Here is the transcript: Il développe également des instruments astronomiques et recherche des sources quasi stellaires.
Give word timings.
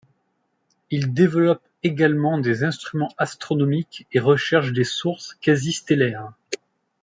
Il 0.89 1.13
développe 1.13 1.61
également 1.83 2.39
des 2.39 2.63
instruments 2.63 3.13
astronomiques 3.19 4.07
et 4.11 4.19
recherche 4.19 4.73
des 4.73 4.83
sources 4.83 5.35
quasi 5.41 5.73
stellaires. 5.73 6.31